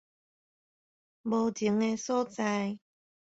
[1.23, 2.79] 無情的所在